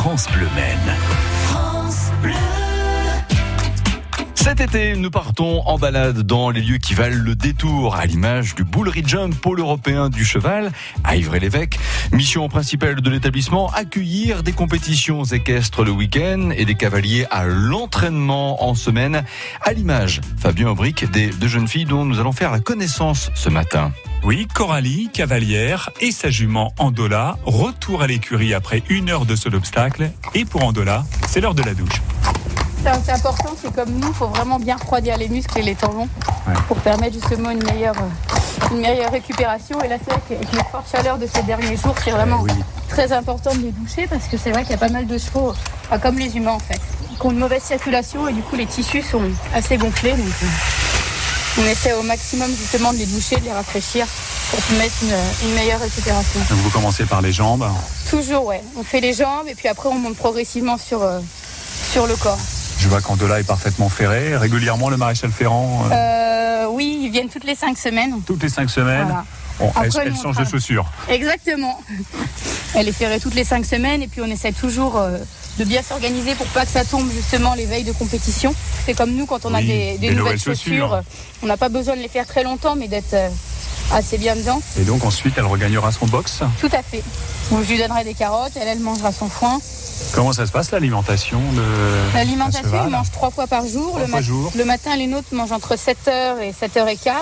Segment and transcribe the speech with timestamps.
[0.00, 0.96] France Bleu Maine.
[4.36, 8.54] Cet été, nous partons en balade dans les lieux qui valent le détour, à l'image
[8.54, 10.70] du Boulery Jump, pôle européen du cheval,
[11.02, 11.80] à Ivry-l'Évêque.
[12.12, 18.64] Mission principale de l'établissement, accueillir des compétitions équestres le week-end et des cavaliers à l'entraînement
[18.68, 19.24] en semaine,
[19.62, 23.48] à l'image, Fabien Aubric, des deux jeunes filles dont nous allons faire la connaissance ce
[23.48, 23.90] matin.
[24.24, 29.54] Oui, Coralie, cavalière, et sa jument Andola, retour à l'écurie après une heure de seul
[29.54, 30.10] obstacle.
[30.34, 32.02] Et pour Andola, c'est l'heure de la douche.
[33.04, 36.08] C'est important, c'est comme nous, il faut vraiment bien refroidir les muscles et les tendons
[36.66, 37.96] pour permettre justement une meilleure,
[38.70, 39.80] une meilleure récupération.
[39.82, 42.44] Et là, c'est vrai qu'avec les fortes chaleurs de ces derniers jours, c'est vraiment
[42.88, 45.18] très important de les doucher parce que c'est vrai qu'il y a pas mal de
[45.18, 45.52] chevaux,
[46.02, 46.80] comme les humains en fait,
[47.20, 49.22] qui ont une mauvaise circulation et du coup les tissus sont
[49.54, 50.12] assez gonflés.
[50.12, 50.46] Donc, euh,
[51.60, 54.06] on essaie au maximum justement de les doucher, de les rafraîchir
[54.50, 56.40] pour mettre une, une meilleure récupération.
[56.50, 57.66] Donc vous commencez par les jambes.
[58.10, 58.62] Toujours, ouais.
[58.76, 61.20] On fait les jambes et puis après on monte progressivement sur, euh,
[61.92, 62.38] sur le corps.
[62.78, 64.36] Je vois qu'Andola est parfaitement ferré.
[64.36, 68.20] Régulièrement, le maréchal Ferrand, euh, Euh, oui, ils viennent toutes les cinq semaines.
[68.26, 69.24] toutes les cinq semaines, Voilà.
[69.58, 70.86] Bon, Après, elle change de chaussures.
[71.08, 71.80] Exactement.
[72.74, 75.18] Elle est ferrée toutes les cinq semaines et puis on essaie toujours euh,
[75.58, 78.54] de bien s'organiser pour pas que ça tombe justement les veilles de compétition.
[78.86, 80.94] C'est comme nous quand on a des, des des nouvelles nouvelles chaussures, chaussures.
[80.94, 81.00] euh,
[81.42, 83.28] on n'a pas besoin de les faire très longtemps mais d'être euh,
[83.92, 84.60] assez bien dedans.
[84.78, 86.40] Et donc ensuite, elle regagnera son box.
[86.60, 87.02] Tout à fait.
[87.50, 89.58] Donc, je lui donnerai des carottes, elle, elle mangera son foin.
[90.14, 91.62] Comment ça se passe l'alimentation de
[92.14, 93.88] L'alimentation, cheval il mange trois fois par jour.
[93.90, 94.52] Trois le, fois jour.
[94.56, 97.12] le matin, les nôtres mangent entre 7h et 7h15.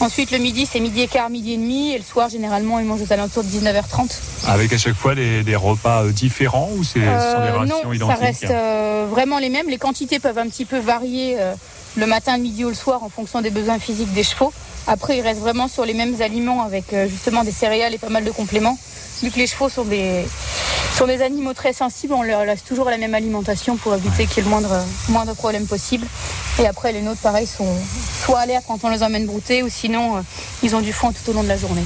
[0.00, 1.92] Ensuite, le midi, c'est midi et quart, midi et demi.
[1.92, 4.10] Et le soir, généralement, ils mangent aux alentours de 19h30.
[4.48, 7.58] Avec à chaque fois des, des repas euh, différents ou c'est ce sont des Euh,
[7.58, 9.68] rations non, identiques ça reste euh, vraiment les mêmes.
[9.68, 11.54] Les quantités peuvent un petit peu varier euh,
[11.96, 14.52] le matin, le midi ou le soir en fonction des besoins physiques des chevaux.
[14.86, 18.24] Après, ils restent vraiment sur les mêmes aliments avec justement des céréales et pas mal
[18.24, 18.76] de compléments.
[19.22, 20.26] Vu que les chevaux sont des,
[20.94, 24.36] sont des animaux très sensibles, on leur laisse toujours la même alimentation pour éviter qu'il
[24.36, 24.76] y ait le moindre,
[25.08, 26.06] moindre problème possible.
[26.60, 27.66] Et après, les nôtres, pareil, sont
[28.24, 30.20] soit à l'air quand on les emmène brouter ou sinon, euh,
[30.62, 31.82] ils ont du foin tout au long de la journée.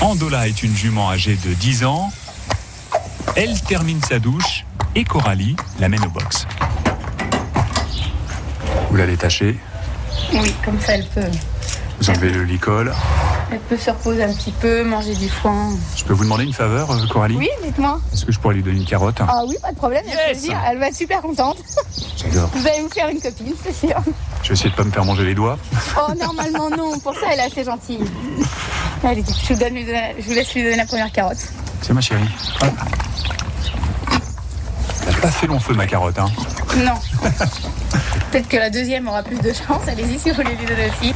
[0.00, 2.10] Andola est une jument âgée de 10 ans.
[3.36, 4.64] Elle termine sa douche
[4.96, 6.46] et Coralie l'amène au box.
[8.90, 9.56] Vous la détachez,
[10.32, 11.20] Oui, comme ça, elle peut,
[12.00, 12.92] vous enlevez le licol.
[13.50, 15.70] Elle peut se reposer un petit peu, manger du foin.
[15.96, 18.00] Je peux vous demander une faveur, euh, Coralie Oui, dites-moi.
[18.12, 20.58] Est-ce que je pourrais lui donner une carotte Ah oui, pas de problème, Yes plaisir.
[20.68, 21.58] Elle va être super contente.
[22.16, 22.50] J'adore.
[22.54, 23.96] Vous allez vous faire une copine, c'est sûr.
[24.42, 25.58] Je vais essayer de pas me faire manger les doigts.
[25.96, 26.98] Oh, normalement, non.
[26.98, 28.04] Pour ça, elle est assez gentille.
[29.04, 31.38] Allez, je vous, donne, je vous laisse lui donner la première carotte.
[31.82, 32.28] C'est ma chérie.
[32.62, 32.72] Hop.
[35.06, 36.18] Elle n'a pas fait long feu ma carotte.
[36.18, 36.30] Hein.
[36.78, 36.94] Non.
[38.32, 39.82] Peut-être que la deuxième aura plus de chance.
[39.86, 41.14] Allez-y si vous voulez lui donner aussi.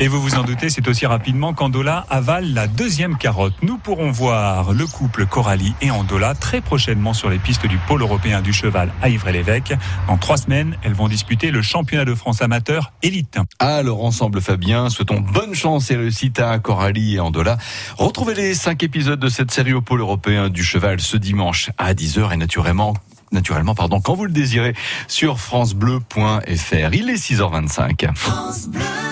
[0.00, 3.54] Et vous vous en doutez, c'est aussi rapidement qu'Andola avale la deuxième carotte.
[3.62, 8.02] Nous pourrons voir le couple Coralie et Andola très prochainement sur les pistes du pôle
[8.02, 9.72] européen du cheval à Ivry-l'Évêque.
[10.08, 13.38] Dans trois semaines, elles vont disputer le championnat de France amateur élite.
[13.60, 17.56] Alors ensemble Fabien, souhaitons bonne chance et réussite à Coralie et Andola.
[17.96, 21.94] Retrouvez les cinq épisodes de cette série au pôle européen du cheval ce dimanche à
[21.94, 22.94] 10h et naturellement
[23.30, 24.74] naturellement pardon quand vous le désirez
[25.06, 26.94] sur francebleu.fr.
[26.94, 29.03] Il est 6h25.